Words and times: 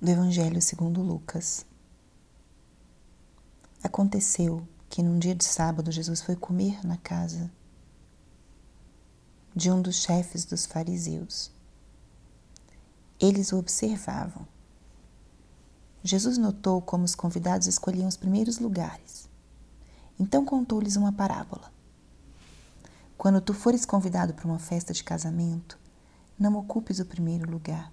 do 0.00 0.08
Evangelho 0.08 0.62
segundo 0.62 1.02
Lucas. 1.02 1.66
Aconteceu 3.82 4.66
que 4.88 5.02
num 5.02 5.18
dia 5.18 5.34
de 5.34 5.44
sábado 5.44 5.90
Jesus 5.90 6.22
foi 6.22 6.36
comer 6.36 6.86
na 6.86 6.96
casa 6.96 7.50
de 9.56 9.72
um 9.72 9.82
dos 9.82 9.96
chefes 9.96 10.44
dos 10.44 10.66
fariseus. 10.66 11.50
Eles 13.18 13.50
o 13.52 13.58
observavam. 13.58 14.46
Jesus 16.04 16.38
notou 16.38 16.80
como 16.80 17.04
os 17.04 17.16
convidados 17.16 17.66
escolhiam 17.66 18.06
os 18.06 18.16
primeiros 18.16 18.60
lugares. 18.60 19.28
Então 20.16 20.44
contou-lhes 20.44 20.94
uma 20.94 21.12
parábola. 21.12 21.72
Quando 23.16 23.40
tu 23.40 23.52
fores 23.52 23.84
convidado 23.84 24.32
para 24.32 24.46
uma 24.46 24.60
festa 24.60 24.92
de 24.92 25.02
casamento, 25.02 25.76
não 26.38 26.56
ocupes 26.56 27.00
o 27.00 27.04
primeiro 27.04 27.50
lugar. 27.50 27.92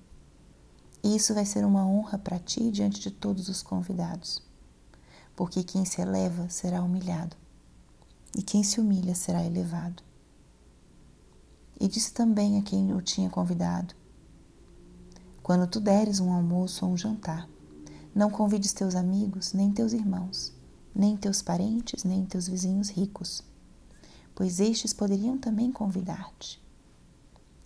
E 1.03 1.15
isso 1.15 1.33
vai 1.33 1.45
ser 1.45 1.65
uma 1.65 1.85
honra 1.85 2.17
para 2.17 2.39
ti 2.39 2.71
diante 2.71 2.99
de 2.99 3.09
todos 3.09 3.49
os 3.49 3.61
convidados. 3.61 4.41
Porque 5.35 5.63
quem 5.63 5.85
se 5.85 6.01
eleva 6.01 6.49
será 6.49 6.83
humilhado, 6.83 7.35
e 8.37 8.43
quem 8.43 8.63
se 8.63 8.79
humilha 8.79 9.15
será 9.15 9.43
elevado. 9.43 10.03
E 11.79 11.87
disse 11.87 12.13
também 12.13 12.59
a 12.59 12.61
quem 12.61 12.93
o 12.93 13.01
tinha 13.01 13.29
convidado: 13.29 13.95
Quando 15.41 15.67
tu 15.67 15.79
deres 15.79 16.19
um 16.19 16.31
almoço 16.31 16.85
ou 16.85 16.91
um 16.91 16.97
jantar, 16.97 17.49
não 18.13 18.29
convides 18.29 18.73
teus 18.73 18.93
amigos, 18.93 19.53
nem 19.53 19.71
teus 19.71 19.93
irmãos, 19.93 20.53
nem 20.93 21.17
teus 21.17 21.41
parentes, 21.41 22.03
nem 22.03 22.25
teus 22.25 22.47
vizinhos 22.47 22.89
ricos 22.89 23.43
pois 24.35 24.59
estes 24.59 24.93
poderiam 24.93 25.37
também 25.37 25.71
convidar-te. 25.71 26.59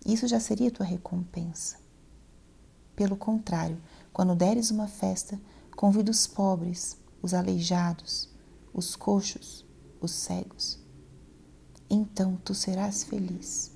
Isso 0.05 0.27
já 0.27 0.39
seria 0.39 0.71
tua 0.71 0.85
recompensa. 0.85 1.77
Pelo 2.95 3.17
contrário, 3.17 3.81
quando 4.13 4.35
deres 4.35 4.71
uma 4.71 4.87
festa, 4.87 5.39
convida 5.75 6.09
os 6.09 6.25
pobres, 6.25 6.97
os 7.21 7.33
aleijados, 7.33 8.29
os 8.73 8.95
coxos, 8.95 9.65
os 9.99 10.11
cegos. 10.11 10.79
Então 11.89 12.37
tu 12.43 12.53
serás 12.53 13.03
feliz, 13.03 13.71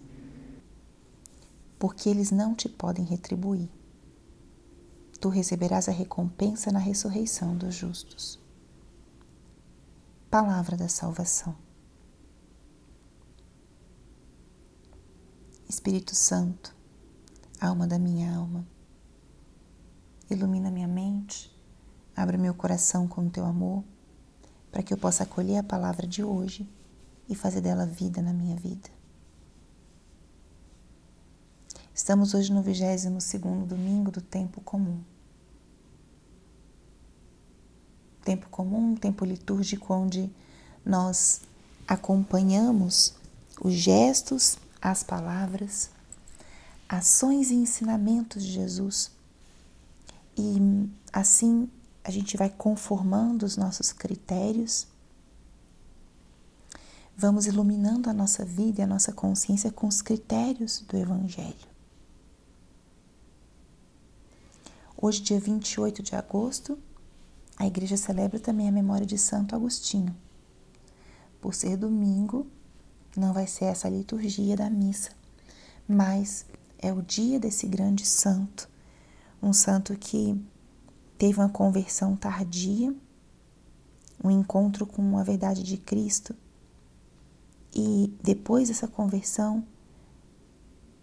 porque 1.77 2.09
eles 2.09 2.31
não 2.31 2.55
te 2.55 2.69
podem 2.69 3.05
retribuir. 3.05 3.69
Tu 5.19 5.27
receberás 5.27 5.89
a 5.89 5.91
recompensa 5.91 6.71
na 6.71 6.79
ressurreição 6.79 7.55
dos 7.55 7.75
justos. 7.75 8.39
Palavra 10.29 10.77
da 10.77 10.87
salvação. 10.87 11.55
Espírito 15.67 16.15
Santo, 16.15 16.75
alma 17.59 17.85
da 17.85 17.99
minha 17.99 18.35
alma, 18.35 18.65
ilumina 20.29 20.71
minha 20.71 20.87
mente, 20.87 21.55
abre 22.15 22.37
meu 22.37 22.53
coração 22.53 23.07
com 23.07 23.27
o 23.27 23.29
teu 23.29 23.45
amor, 23.45 23.83
para 24.71 24.83
que 24.83 24.93
eu 24.93 24.97
possa 24.97 25.23
acolher 25.23 25.57
a 25.57 25.63
palavra 25.63 26.05
de 26.05 26.23
hoje 26.23 26.69
e 27.27 27.35
fazer 27.35 27.61
dela 27.61 27.85
vida 27.85 28.21
na 28.21 28.33
minha 28.33 28.55
vida. 28.55 28.89
Estamos 31.93 32.33
hoje 32.33 32.53
no 32.53 32.61
22 32.61 33.23
segundo 33.23 33.65
domingo 33.65 34.11
do 34.11 34.21
tempo 34.21 34.61
comum. 34.61 35.01
Tempo 38.23 38.47
comum, 38.49 38.95
tempo 38.95 39.25
litúrgico 39.25 39.93
onde 39.93 40.31
nós 40.85 41.41
acompanhamos 41.87 43.15
os 43.61 43.73
gestos 43.73 44.57
as 44.81 45.03
palavras, 45.03 45.89
ações 46.87 47.51
e 47.51 47.55
ensinamentos 47.55 48.43
de 48.43 48.51
Jesus. 48.51 49.11
E 50.39 50.89
assim 51.11 51.69
a 52.01 52.09
gente 52.09 52.37
vai 52.37 52.49
conformando 52.49 53.45
os 53.45 53.57
nossos 53.57 53.91
critérios, 53.91 54.87
vamos 57.15 57.45
iluminando 57.45 58.09
a 58.09 58.13
nossa 58.13 58.45
vida 58.45 58.79
e 58.79 58.83
a 58.83 58.87
nossa 58.87 59.11
consciência 59.11 59.69
com 59.69 59.85
os 59.85 60.01
critérios 60.01 60.79
do 60.87 60.95
Evangelho. 60.95 61.67
Hoje, 64.95 65.21
dia 65.21 65.39
28 65.39 66.01
de 66.01 66.15
agosto, 66.15 66.79
a 67.57 67.67
igreja 67.67 67.97
celebra 67.97 68.39
também 68.39 68.69
a 68.69 68.71
memória 68.71 69.05
de 69.05 69.17
Santo 69.17 69.55
Agostinho. 69.55 70.15
Por 71.41 71.53
ser 71.53 71.75
domingo, 71.75 72.47
não 73.15 73.33
vai 73.33 73.45
ser 73.45 73.65
essa 73.65 73.89
liturgia 73.89 74.55
da 74.55 74.69
missa, 74.69 75.11
mas 75.85 76.45
é 76.77 76.93
o 76.93 77.01
dia 77.01 77.39
desse 77.39 77.67
grande 77.67 78.05
santo, 78.05 78.69
um 79.41 79.53
santo 79.53 79.95
que 79.95 80.39
teve 81.17 81.39
uma 81.39 81.49
conversão 81.49 82.15
tardia, 82.15 82.95
um 84.23 84.29
encontro 84.29 84.85
com 84.85 85.17
a 85.17 85.23
verdade 85.23 85.63
de 85.63 85.77
Cristo, 85.77 86.35
e 87.73 88.13
depois 88.21 88.67
dessa 88.67 88.87
conversão 88.87 89.65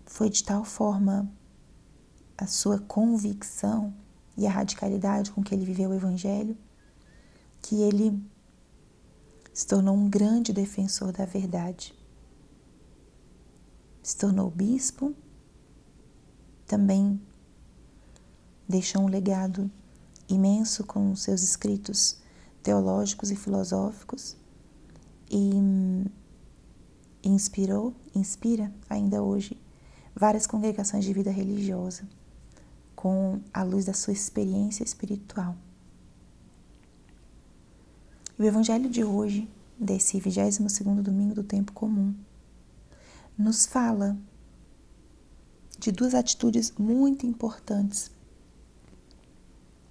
foi 0.05 0.29
de 0.29 0.43
tal 0.43 0.65
forma 0.65 1.31
a 2.37 2.47
sua 2.47 2.79
convicção 2.79 3.95
e 4.37 4.47
a 4.47 4.51
radicalidade 4.51 5.31
com 5.31 5.43
que 5.43 5.55
ele 5.55 5.65
viveu 5.65 5.91
o 5.91 5.95
Evangelho 5.95 6.57
que 7.67 7.83
ele 7.83 8.23
se 9.53 9.67
tornou 9.67 9.97
um 9.97 10.09
grande 10.09 10.53
defensor 10.53 11.11
da 11.11 11.25
verdade. 11.25 11.93
Se 14.03 14.17
tornou 14.17 14.49
bispo, 14.49 15.13
também 16.65 17.21
deixou 18.69 19.03
um 19.03 19.09
legado 19.09 19.71
imenso 20.29 20.85
com 20.85 21.15
seus 21.15 21.43
escritos 21.43 22.19
teológicos 22.63 23.31
e 23.31 23.37
filosóficos 23.37 24.37
e 25.31 25.51
inspirou, 27.23 27.95
inspira 28.15 28.73
ainda 28.89 29.23
hoje 29.23 29.57
várias 30.15 30.47
congregações 30.47 31.05
de 31.05 31.13
vida 31.13 31.31
religiosa 31.31 32.09
com 32.95 33.41
a 33.53 33.63
luz 33.63 33.85
da 33.85 33.93
sua 33.93 34.13
experiência 34.13 34.83
espiritual. 34.83 35.57
E 38.39 38.43
o 38.43 38.45
evangelho 38.45 38.89
de 38.89 39.05
hoje, 39.05 39.49
desse 39.79 40.19
22º 40.19 41.03
domingo 41.03 41.35
do 41.35 41.43
tempo 41.43 41.73
comum, 41.73 42.15
nos 43.39 43.67
fala 43.67 44.17
de 45.79 45.93
duas 45.93 46.15
atitudes 46.15 46.73
muito 46.79 47.27
importantes 47.27 48.11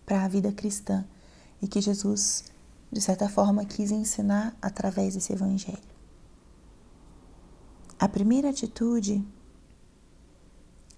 para 0.05 0.23
a 0.23 0.27
vida 0.27 0.51
cristã 0.51 1.05
e 1.61 1.67
que 1.67 1.81
Jesus, 1.81 2.45
de 2.91 3.01
certa 3.01 3.27
forma, 3.27 3.65
quis 3.65 3.91
ensinar 3.91 4.55
através 4.61 5.15
desse 5.15 5.33
evangelho. 5.33 5.95
A 7.99 8.07
primeira 8.07 8.49
atitude 8.49 9.25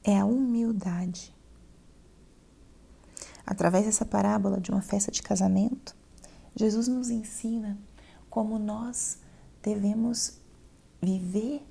é 0.04 0.18
a 0.18 0.26
humildade. 0.26 1.34
Através 3.46 3.86
dessa 3.86 4.06
parábola 4.06 4.60
de 4.60 4.72
uma 4.72 4.82
festa 4.82 5.12
de 5.12 5.22
casamento, 5.22 5.96
Jesus 6.56 6.88
nos 6.88 7.10
ensina 7.10 7.78
como 8.30 8.60
nós 8.60 9.20
devemos 9.62 10.40
viver 11.02 11.66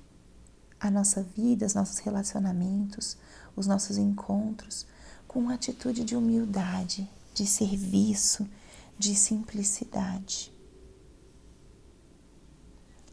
a 0.79 0.89
nossa 0.89 1.23
vida, 1.23 1.65
os 1.65 1.73
nossos 1.73 1.99
relacionamentos, 1.99 3.17
os 3.55 3.67
nossos 3.67 3.97
encontros 3.97 4.85
com 5.27 5.39
uma 5.39 5.55
atitude 5.55 6.03
de 6.03 6.15
humildade, 6.15 7.09
de 7.37 7.45
serviço, 7.45 8.49
de 8.97 9.13
simplicidade. 9.13 10.51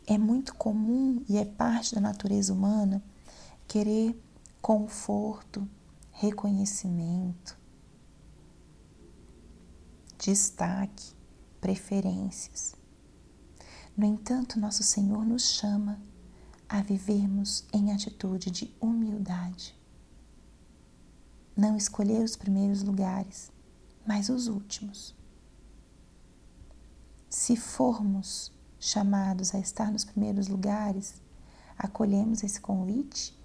É 0.06 0.16
muito 0.16 0.54
comum 0.54 1.22
e 1.28 1.36
é 1.36 1.44
parte 1.44 1.94
da 1.94 2.00
natureza 2.00 2.50
humana 2.50 3.04
querer 3.68 4.18
conforto, 4.62 5.68
reconhecimento, 6.10 7.58
destaque, 10.18 11.12
preferências. 11.60 12.74
No 13.94 14.06
entanto, 14.06 14.58
nosso 14.58 14.82
Senhor 14.82 15.22
nos 15.26 15.50
chama 15.50 16.00
a 16.66 16.80
vivermos 16.80 17.66
em 17.74 17.92
atitude 17.92 18.50
de 18.50 18.74
humildade. 18.80 19.78
Não 21.54 21.76
escolher 21.76 22.24
os 22.24 22.36
primeiros 22.36 22.82
lugares, 22.82 23.52
mas 24.06 24.28
os 24.28 24.46
últimos. 24.46 25.14
Se 27.28 27.56
formos 27.56 28.52
chamados 28.78 29.54
a 29.54 29.58
estar 29.58 29.90
nos 29.90 30.04
primeiros 30.04 30.48
lugares, 30.48 31.20
acolhemos 31.76 32.42
esse 32.42 32.60
convite, 32.60 33.36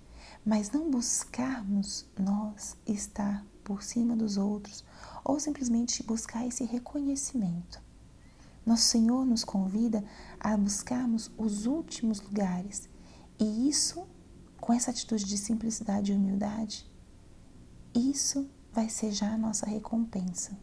mas 0.45 0.71
não 0.71 0.91
buscarmos 0.91 2.05
nós 2.17 2.77
estar 2.85 3.45
por 3.63 3.83
cima 3.83 4.15
dos 4.15 4.37
outros 4.37 4.83
ou 5.23 5.39
simplesmente 5.39 6.03
buscar 6.03 6.45
esse 6.45 6.63
reconhecimento. 6.63 7.81
Nosso 8.65 8.83
Senhor 8.83 9.25
nos 9.25 9.43
convida 9.43 10.03
a 10.39 10.55
buscarmos 10.55 11.31
os 11.37 11.65
últimos 11.65 12.21
lugares 12.21 12.89
e 13.39 13.69
isso, 13.69 14.05
com 14.59 14.73
essa 14.73 14.91
atitude 14.91 15.25
de 15.25 15.37
simplicidade 15.37 16.11
e 16.11 16.15
humildade, 16.15 16.85
isso 17.95 18.49
vai 18.79 18.87
ser 18.87 19.11
já 19.11 19.33
a 19.33 19.37
nossa 19.37 19.65
recompensa. 19.65 20.57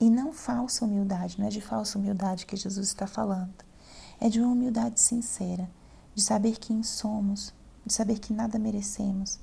E 0.00 0.10
não 0.10 0.32
falsa 0.32 0.84
humildade, 0.84 1.38
não 1.38 1.46
é 1.46 1.48
de 1.48 1.60
falsa 1.60 1.96
humildade 1.96 2.44
que 2.44 2.56
Jesus 2.56 2.88
está 2.88 3.06
falando. 3.06 3.54
É 4.18 4.28
de 4.28 4.40
uma 4.40 4.52
humildade 4.52 5.00
sincera, 5.00 5.70
de 6.12 6.20
saber 6.20 6.58
quem 6.58 6.82
somos, 6.82 7.54
de 7.86 7.92
saber 7.92 8.18
que 8.18 8.32
nada 8.32 8.58
merecemos, 8.58 9.38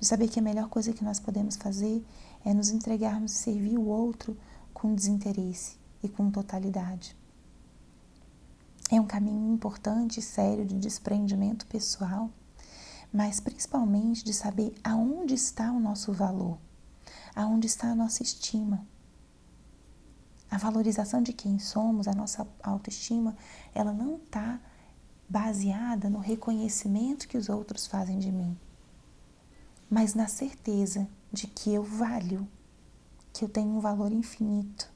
de 0.00 0.04
saber 0.04 0.26
que 0.26 0.40
a 0.40 0.42
melhor 0.42 0.68
coisa 0.68 0.92
que 0.92 1.04
nós 1.04 1.20
podemos 1.20 1.54
fazer 1.54 2.04
é 2.44 2.52
nos 2.52 2.70
entregarmos 2.70 3.32
e 3.32 3.38
servir 3.38 3.78
o 3.78 3.86
outro 3.86 4.36
com 4.74 4.96
desinteresse 4.96 5.76
e 6.02 6.08
com 6.08 6.28
totalidade. 6.28 7.16
É 8.90 9.00
um 9.00 9.06
caminho 9.06 9.54
importante 9.54 10.18
e 10.18 10.22
sério 10.22 10.66
de 10.66 10.76
desprendimento 10.76 11.66
pessoal, 11.66 12.28
mas 13.12 13.40
principalmente 13.40 14.24
de 14.24 14.32
saber 14.32 14.74
aonde 14.82 15.34
está 15.34 15.70
o 15.70 15.78
nosso 15.78 16.12
valor, 16.12 16.58
aonde 17.34 17.66
está 17.66 17.88
a 17.88 17.94
nossa 17.94 18.22
estima. 18.22 18.86
A 20.50 20.56
valorização 20.56 21.22
de 21.22 21.32
quem 21.32 21.58
somos, 21.58 22.08
a 22.08 22.14
nossa 22.14 22.46
autoestima, 22.62 23.36
ela 23.74 23.92
não 23.92 24.16
está 24.16 24.60
baseada 25.28 26.08
no 26.08 26.18
reconhecimento 26.18 27.28
que 27.28 27.38
os 27.38 27.48
outros 27.48 27.86
fazem 27.86 28.18
de 28.18 28.30
mim, 28.30 28.56
mas 29.88 30.14
na 30.14 30.26
certeza 30.26 31.08
de 31.32 31.46
que 31.46 31.72
eu 31.72 31.82
valho 31.82 32.46
que 33.32 33.44
eu 33.44 33.48
tenho 33.48 33.70
um 33.70 33.80
valor 33.80 34.12
infinito, 34.12 34.92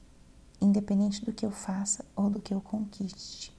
independente 0.61 1.25
do 1.25 1.33
que 1.33 1.45
eu 1.45 1.51
faça 1.51 2.05
ou 2.15 2.29
do 2.29 2.39
que 2.39 2.53
eu 2.53 2.61
conquiste, 2.61 3.55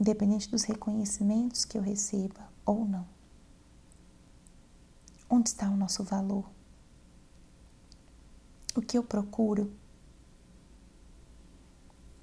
independente 0.00 0.50
dos 0.50 0.64
reconhecimentos 0.64 1.64
que 1.64 1.78
eu 1.78 1.82
receba 1.82 2.40
ou 2.66 2.84
não. 2.84 3.06
Onde 5.42 5.48
está 5.48 5.68
o 5.68 5.76
nosso 5.76 6.04
valor? 6.04 6.48
O 8.76 8.80
que 8.80 8.96
eu 8.96 9.02
procuro? 9.02 9.72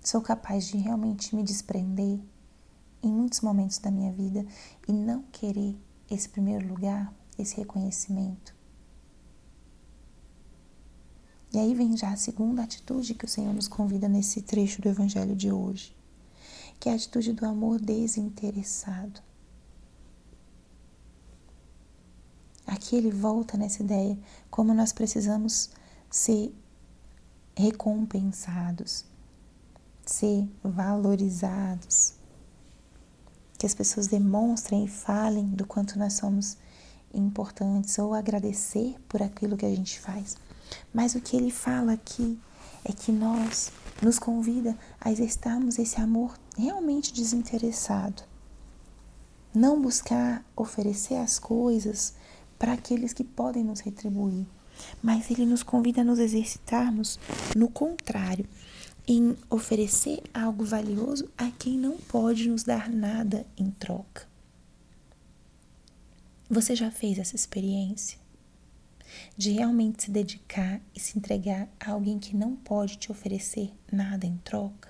Sou 0.02 0.22
capaz 0.22 0.70
de 0.70 0.78
realmente 0.78 1.36
me 1.36 1.44
desprender 1.44 2.18
em 3.04 3.12
muitos 3.12 3.42
momentos 3.42 3.78
da 3.78 3.92
minha 3.92 4.14
vida 4.14 4.46
e 4.88 4.94
não 4.94 5.24
querer 5.34 5.78
esse 6.10 6.30
primeiro 6.30 6.66
lugar, 6.70 7.14
esse 7.38 7.58
reconhecimento? 7.58 8.56
E 11.54 11.60
aí 11.60 11.76
vem 11.76 11.98
já 11.98 12.14
a 12.14 12.16
segunda 12.16 12.64
atitude 12.64 13.16
que 13.16 13.26
o 13.26 13.30
Senhor 13.30 13.54
nos 13.54 13.68
convida 13.68 14.08
nesse 14.08 14.42
trecho 14.42 14.82
do 14.82 14.88
Evangelho 14.88 15.36
de 15.36 15.52
hoje, 15.52 15.94
que 16.80 16.88
é 16.88 16.94
a 16.94 16.96
atitude 16.96 17.34
do 17.34 17.46
amor 17.46 17.82
desinteressado. 17.82 19.22
Aqui 22.70 22.96
ele 22.96 23.10
volta 23.10 23.58
nessa 23.58 23.82
ideia 23.82 24.16
como 24.52 24.76
nós 24.76 24.94
precisamos 24.94 25.72
ser 26.08 26.56
recompensados, 27.58 29.06
ser 30.06 30.48
valorizados. 30.64 32.14
Que 33.58 33.66
as 33.66 33.74
pessoas 33.74 34.06
demonstrem 34.06 34.86
e 34.86 34.88
falem 34.88 35.48
do 35.48 35.66
quanto 35.66 35.98
nós 35.98 36.14
somos 36.14 36.58
importantes 37.12 37.98
ou 37.98 38.14
agradecer 38.14 38.96
por 39.10 39.24
aquilo 39.24 39.58
que 39.58 39.66
a 39.66 39.76
gente 39.76 40.00
faz. 40.00 40.38
Mas 40.94 41.16
o 41.16 41.22
que 41.22 41.36
ele 41.36 41.50
fala 41.50 41.94
aqui 41.94 42.40
é 42.86 42.94
que 42.94 43.12
nós 43.12 43.72
nos 44.00 44.20
convida 44.20 44.78
a 45.02 45.12
exercitarmos 45.12 45.80
esse 45.80 46.00
amor 46.00 46.38
realmente 46.56 47.12
desinteressado. 47.12 48.22
Não 49.56 49.82
buscar 49.82 50.46
oferecer 50.56 51.16
as 51.16 51.40
coisas 51.40 52.14
para 52.60 52.74
aqueles 52.74 53.14
que 53.14 53.24
podem 53.24 53.64
nos 53.64 53.80
retribuir, 53.80 54.46
mas 55.02 55.32
ele 55.32 55.46
nos 55.46 55.64
convida 55.64 56.02
a 56.02 56.04
nos 56.04 56.20
exercitarmos 56.20 57.20
no 57.56 57.70
contrário, 57.70 58.46
em 59.08 59.36
oferecer 59.50 60.22
algo 60.32 60.64
valioso 60.64 61.28
a 61.36 61.50
quem 61.50 61.80
não 61.80 61.98
pode 61.98 62.48
nos 62.48 62.64
dar 62.64 62.88
nada 62.88 63.46
em 63.58 63.72
troca. 63.72 64.28
Você 66.48 66.76
já 66.76 66.92
fez 66.92 67.18
essa 67.18 67.36
experiência? 67.36 68.20
de 69.38 69.52
realmente 69.52 70.04
se 70.04 70.12
dedicar 70.12 70.82
e 70.96 71.00
se 71.00 71.18
entregar 71.18 71.68
a 71.80 71.92
alguém 71.92 72.20
que 72.20 72.36
não 72.36 72.56
pode 72.56 72.98
te 72.98 73.12
oferecer 73.12 73.72
nada 73.92 74.26
em 74.26 74.38
troca, 74.38 74.90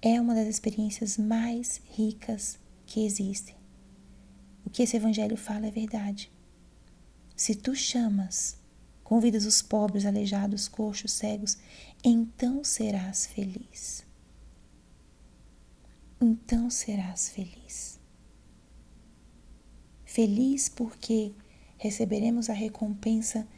é 0.00 0.20
uma 0.20 0.34
das 0.34 0.46
experiências 0.46 1.18
mais 1.18 1.80
ricas 1.90 2.58
que 2.86 3.04
existem. 3.04 3.57
O 4.68 4.70
que 4.70 4.82
esse 4.82 4.98
evangelho 4.98 5.34
fala 5.34 5.66
é 5.66 5.70
verdade. 5.70 6.30
Se 7.34 7.54
tu 7.54 7.74
chamas, 7.74 8.58
convidas 9.02 9.46
os 9.46 9.62
pobres, 9.62 10.04
aleijados, 10.04 10.68
coxos, 10.68 11.10
cegos, 11.12 11.56
então 12.04 12.62
serás 12.62 13.24
feliz. 13.24 14.04
Então 16.20 16.68
serás 16.68 17.30
feliz. 17.30 17.98
Feliz 20.04 20.68
porque 20.68 21.32
receberemos 21.78 22.50
a 22.50 22.52
recompensa 22.52 23.48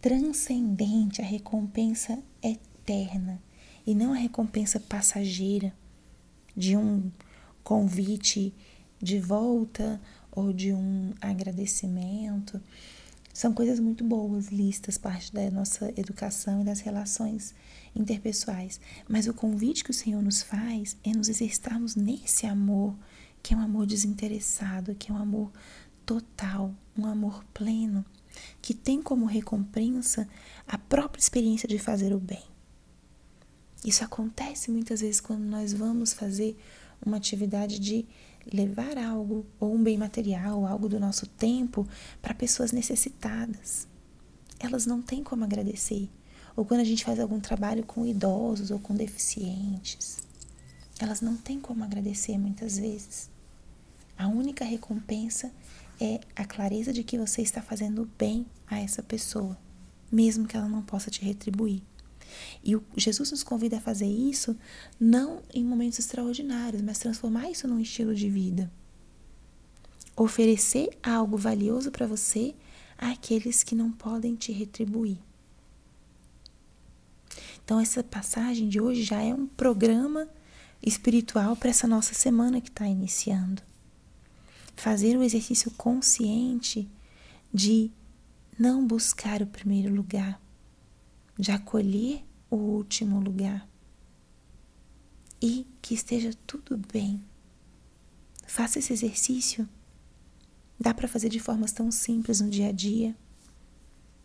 transcendente, 0.00 1.20
a 1.20 1.24
recompensa 1.24 2.22
eterna 2.40 3.42
e 3.84 3.96
não 3.96 4.12
a 4.12 4.16
recompensa 4.16 4.78
passageira 4.78 5.74
de 6.56 6.76
um 6.76 7.10
convite 7.64 8.54
de 9.02 9.18
volta 9.18 10.00
ou 10.36 10.52
de 10.52 10.72
um 10.72 11.12
agradecimento. 11.20 12.60
São 13.32 13.52
coisas 13.52 13.80
muito 13.80 14.04
boas, 14.04 14.48
listas, 14.48 14.96
parte 14.96 15.32
da 15.32 15.50
nossa 15.50 15.92
educação 15.96 16.60
e 16.60 16.64
das 16.64 16.80
relações 16.80 17.54
interpessoais. 17.94 18.78
Mas 19.08 19.26
o 19.26 19.34
convite 19.34 19.82
que 19.82 19.90
o 19.90 19.94
Senhor 19.94 20.22
nos 20.22 20.42
faz 20.42 20.96
é 21.02 21.10
nos 21.10 21.28
exercitarmos 21.28 21.96
nesse 21.96 22.46
amor, 22.46 22.94
que 23.42 23.52
é 23.52 23.56
um 23.56 23.60
amor 23.60 23.86
desinteressado, 23.86 24.94
que 24.94 25.10
é 25.10 25.14
um 25.14 25.18
amor 25.18 25.50
total, 26.04 26.72
um 26.96 27.06
amor 27.06 27.44
pleno, 27.52 28.04
que 28.60 28.74
tem 28.74 29.02
como 29.02 29.26
recompensa 29.26 30.28
a 30.68 30.78
própria 30.78 31.20
experiência 31.20 31.68
de 31.68 31.78
fazer 31.78 32.14
o 32.14 32.20
bem. 32.20 32.44
Isso 33.84 34.04
acontece 34.04 34.70
muitas 34.70 35.00
vezes 35.00 35.20
quando 35.20 35.44
nós 35.44 35.72
vamos 35.72 36.12
fazer 36.12 36.56
uma 37.04 37.16
atividade 37.16 37.78
de 37.78 38.06
levar 38.52 38.96
algo, 38.98 39.46
ou 39.58 39.74
um 39.74 39.82
bem 39.82 39.98
material, 39.98 40.66
algo 40.66 40.88
do 40.88 41.00
nosso 41.00 41.26
tempo, 41.26 41.86
para 42.22 42.34
pessoas 42.34 42.72
necessitadas. 42.72 43.86
Elas 44.58 44.86
não 44.86 45.02
têm 45.02 45.22
como 45.22 45.44
agradecer. 45.44 46.08
Ou 46.54 46.64
quando 46.64 46.80
a 46.80 46.84
gente 46.84 47.04
faz 47.04 47.20
algum 47.20 47.38
trabalho 47.38 47.84
com 47.84 48.06
idosos 48.06 48.70
ou 48.70 48.78
com 48.78 48.94
deficientes, 48.94 50.18
elas 50.98 51.20
não 51.20 51.36
têm 51.36 51.60
como 51.60 51.84
agradecer 51.84 52.38
muitas 52.38 52.78
vezes. 52.78 53.28
A 54.16 54.28
única 54.28 54.64
recompensa 54.64 55.52
é 56.00 56.20
a 56.34 56.44
clareza 56.44 56.92
de 56.92 57.04
que 57.04 57.18
você 57.18 57.42
está 57.42 57.60
fazendo 57.60 58.10
bem 58.18 58.46
a 58.66 58.80
essa 58.80 59.02
pessoa, 59.02 59.58
mesmo 60.10 60.46
que 60.46 60.56
ela 60.56 60.68
não 60.68 60.82
possa 60.82 61.10
te 61.10 61.22
retribuir. 61.22 61.82
E 62.62 62.76
o, 62.76 62.84
Jesus 62.96 63.30
nos 63.30 63.42
convida 63.42 63.78
a 63.78 63.80
fazer 63.80 64.06
isso 64.06 64.56
não 64.98 65.42
em 65.52 65.64
momentos 65.64 65.98
extraordinários, 65.98 66.82
mas 66.82 66.98
transformar 66.98 67.50
isso 67.50 67.66
num 67.68 67.80
estilo 67.80 68.14
de 68.14 68.28
vida. 68.28 68.70
Oferecer 70.16 70.90
algo 71.02 71.36
valioso 71.36 71.90
para 71.90 72.06
você 72.06 72.54
àqueles 72.96 73.62
que 73.62 73.74
não 73.74 73.90
podem 73.90 74.34
te 74.34 74.52
retribuir. 74.52 75.18
Então, 77.64 77.80
essa 77.80 78.02
passagem 78.02 78.68
de 78.68 78.80
hoje 78.80 79.02
já 79.02 79.20
é 79.20 79.34
um 79.34 79.46
programa 79.46 80.28
espiritual 80.82 81.56
para 81.56 81.70
essa 81.70 81.86
nossa 81.86 82.14
semana 82.14 82.60
que 82.60 82.68
está 82.68 82.86
iniciando 82.86 83.62
fazer 84.76 85.16
o 85.16 85.22
exercício 85.22 85.70
consciente 85.72 86.88
de 87.52 87.90
não 88.58 88.86
buscar 88.86 89.42
o 89.42 89.46
primeiro 89.46 89.92
lugar, 89.92 90.40
de 91.38 91.50
acolher 91.50 92.24
o 92.50 92.56
último 92.56 93.20
lugar. 93.20 93.68
E 95.40 95.66
que 95.82 95.94
esteja 95.94 96.30
tudo 96.46 96.80
bem. 96.92 97.22
Faça 98.46 98.78
esse 98.78 98.92
exercício. 98.92 99.68
Dá 100.78 100.94
para 100.94 101.08
fazer 101.08 101.28
de 101.28 101.40
formas 101.40 101.72
tão 101.72 101.90
simples 101.90 102.40
no 102.40 102.50
dia 102.50 102.68
a 102.68 102.72
dia, 102.72 103.14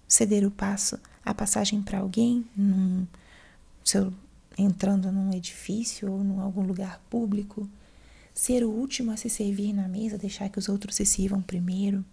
ceder 0.08 0.46
o 0.46 0.52
passo, 0.52 1.00
a 1.24 1.34
passagem 1.34 1.82
para 1.82 2.00
alguém, 2.00 2.46
num, 2.56 3.08
seu, 3.84 4.14
entrando 4.58 5.12
num 5.12 5.34
edifício 5.34 6.12
ou 6.12 6.22
em 6.22 6.40
algum 6.40 6.64
lugar 6.64 7.02
público, 7.10 7.70
ser 8.34 8.64
o 8.64 8.70
último 8.70 9.12
a 9.12 9.18
se 9.18 9.30
servir 9.30 9.72
na 9.72 9.88
mesa, 9.88 10.18
deixar 10.18 10.50
que 10.50 10.60
os 10.60 10.68
outros 10.68 10.96
se 10.96 11.06
sirvam 11.06 11.42
primeiro, 11.42 12.04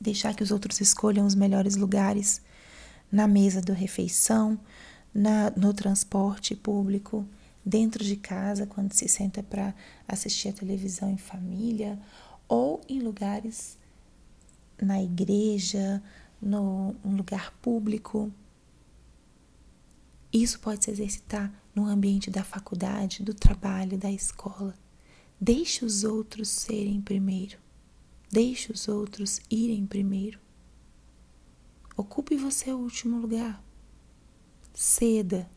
deixar 0.00 0.34
que 0.34 0.42
os 0.42 0.50
outros 0.50 0.80
escolham 0.80 1.26
os 1.26 1.34
melhores 1.34 1.76
lugares 1.76 2.40
na 3.10 3.26
mesa 3.26 3.60
da 3.60 3.72
refeição, 3.72 4.58
na, 5.14 5.50
no 5.50 5.72
transporte 5.72 6.54
público, 6.54 7.26
dentro 7.64 8.04
de 8.04 8.16
casa, 8.16 8.66
quando 8.66 8.92
se 8.92 9.08
senta 9.08 9.42
para 9.42 9.74
assistir 10.06 10.48
a 10.48 10.52
televisão 10.52 11.10
em 11.10 11.16
família, 11.16 11.98
ou 12.48 12.80
em 12.88 13.00
lugares 13.00 13.76
na 14.80 15.02
igreja, 15.02 16.02
no 16.40 16.94
um 17.04 17.16
lugar 17.16 17.52
público. 17.62 18.32
Isso 20.32 20.60
pode 20.60 20.84
se 20.84 20.90
exercitar 20.90 21.52
no 21.74 21.86
ambiente 21.86 22.30
da 22.30 22.44
faculdade, 22.44 23.22
do 23.22 23.34
trabalho, 23.34 23.98
da 23.98 24.10
escola. 24.10 24.74
Deixe 25.40 25.84
os 25.84 26.04
outros 26.04 26.48
serem 26.48 27.00
primeiro. 27.00 27.58
Deixe 28.30 28.70
os 28.72 28.88
outros 28.88 29.40
irem 29.50 29.86
primeiro. 29.86 30.38
Ocupe 31.96 32.36
você 32.36 32.70
o 32.72 32.78
último 32.78 33.18
lugar. 33.18 33.62
Ceda. 34.74 35.50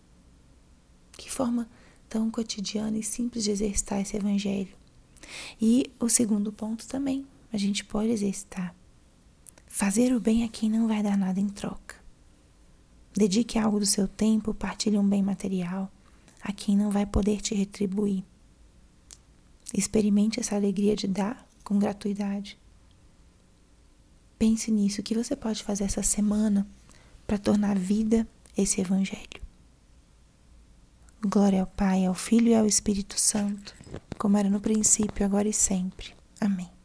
Que 1.11 1.29
forma 1.29 1.69
tão 2.07 2.31
cotidiana 2.31 2.97
e 2.97 3.03
simples 3.03 3.43
de 3.43 3.51
exercitar 3.51 3.99
esse 3.99 4.15
evangelho. 4.15 4.75
E 5.61 5.91
o 5.99 6.07
segundo 6.07 6.51
ponto 6.51 6.87
também, 6.87 7.27
a 7.51 7.57
gente 7.57 7.83
pode 7.83 8.09
exercitar. 8.09 8.73
Fazer 9.67 10.13
o 10.13 10.19
bem 10.19 10.43
a 10.43 10.47
quem 10.47 10.69
não 10.69 10.87
vai 10.87 11.03
dar 11.03 11.17
nada 11.17 11.39
em 11.39 11.49
troca. 11.49 11.95
Dedique 13.13 13.59
algo 13.59 13.79
do 13.79 13.85
seu 13.85 14.07
tempo, 14.07 14.53
partilhe 14.53 14.97
um 14.97 15.07
bem 15.07 15.21
material 15.21 15.91
a 16.41 16.51
quem 16.51 16.75
não 16.75 16.89
vai 16.89 17.05
poder 17.05 17.41
te 17.41 17.53
retribuir. 17.53 18.23
Experimente 19.73 20.39
essa 20.39 20.55
alegria 20.55 20.95
de 20.95 21.07
dar 21.07 21.47
com 21.63 21.77
gratuidade. 21.77 22.57
Pense 24.39 24.71
nisso, 24.71 25.01
o 25.01 25.03
que 25.03 25.13
você 25.13 25.35
pode 25.35 25.61
fazer 25.61 25.83
essa 25.83 26.01
semana 26.01 26.65
para 27.27 27.37
tornar 27.37 27.77
vida 27.77 28.25
esse 28.57 28.79
evangelho. 28.79 29.41
Glória 31.21 31.59
ao 31.59 31.67
Pai, 31.67 32.05
ao 32.05 32.13
Filho 32.13 32.47
e 32.47 32.55
ao 32.55 32.65
Espírito 32.65 33.19
Santo, 33.19 33.75
como 34.17 34.37
era 34.37 34.49
no 34.49 34.61
princípio, 34.61 35.25
agora 35.25 35.49
e 35.49 35.53
sempre. 35.53 36.13
Amém. 36.39 36.78